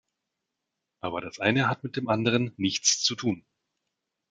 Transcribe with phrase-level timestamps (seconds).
[1.01, 3.45] Aber das eine hat mit dem anderen nichts zu tun.